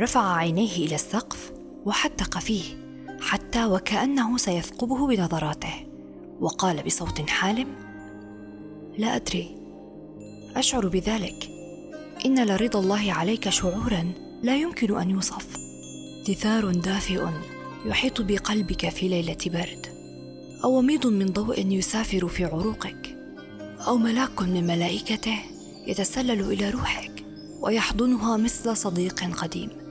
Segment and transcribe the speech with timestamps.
[0.00, 1.52] رفع عينيه إلى السقف
[1.84, 2.62] وحتق فيه
[3.20, 5.86] حتى وكأنه سيثقبه بنظراته
[6.40, 7.66] وقال بصوت حالم
[8.98, 9.56] لا أدري
[10.56, 11.50] أشعر بذلك.
[12.26, 15.46] إن لرضا الله عليك شعورا لا يمكن أن يوصف.
[16.28, 17.26] دثار دافئ
[17.86, 19.86] يحيط بقلبك في ليلة برد
[20.64, 23.16] أو وميض من ضوء يسافر في عروقك
[23.86, 25.38] أو ملاك من ملائكته
[25.86, 27.24] يتسلل إلى روحك
[27.60, 29.83] ويحضنها مثل صديق قديم.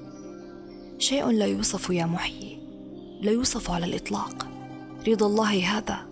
[0.98, 2.60] شيء لا يوصف يا محيي
[3.22, 4.48] لا يوصف على الإطلاق.
[5.08, 6.06] رضا الله هذا.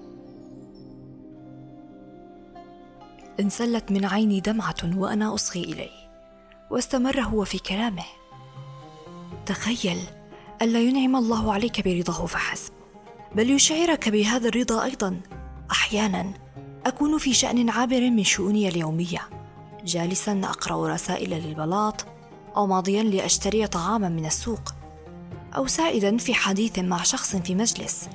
[3.40, 6.12] انسلت من عيني دمعة وأنا أصغي إليه
[6.72, 8.04] واستمر هو في كلامه.
[9.46, 9.98] تخيل
[10.62, 12.74] الا ينعم الله عليك برضاه فحسب
[13.36, 15.22] بل يشعرك بهذا الرضا أيضا.
[15.72, 16.34] أحيانا
[16.86, 19.30] أكون في شأن عابر من شؤوني اليومية
[19.86, 22.06] جالسا أقرأ رسائل للبلاط
[22.56, 24.81] أو ماضيا لأشتري طعاما من السوق.
[25.56, 28.10] أو سائدا في حديث مع شخص في مجلس.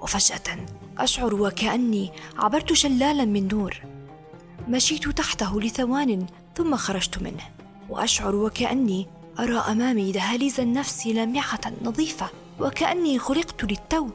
[0.00, 0.66] وفجأة
[0.98, 3.82] أشعر وكأني عبرت شلالا من نور.
[4.68, 6.26] مشيت تحته لثوان
[6.56, 7.44] ثم خرجت منه.
[7.88, 9.06] وأشعر وكأني
[9.38, 12.30] أرى أمامي دهاليز النفس لامعة نظيفة.
[12.60, 14.08] وكأني خلقت للتو.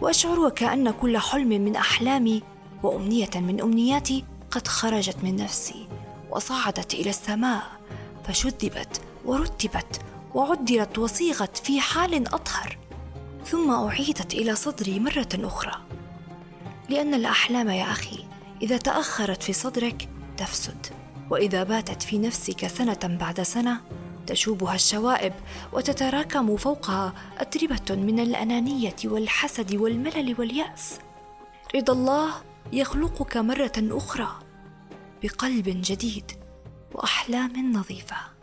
[0.00, 2.42] وأشعر وكأن كل حلم من أحلامي
[2.82, 5.88] وأمنية من أمنياتي قد خرجت من نفسي.
[6.30, 7.62] وصعدت إلى السماء
[8.24, 10.00] فشذبت ورتبت
[10.34, 12.78] وعدلت وصيغت في حال أطهر
[13.44, 15.72] ثم أعيدت إلى صدري مرة أخرى.
[16.88, 18.24] لأن الأحلام يا أخي
[18.62, 20.86] إذا تأخرت في صدرك تفسد
[21.30, 23.80] وإذا باتت في نفسك سنة بعد سنة
[24.26, 25.32] تشوبها الشوائب
[25.72, 30.98] وتتراكم فوقها أتربة من الأنانية والحسد والملل واليأس.
[31.74, 32.30] رضا الله
[32.72, 34.28] يخلقك مرة أخرى
[35.22, 36.32] بقلب جديد
[36.94, 38.39] وأحلام نظيفة.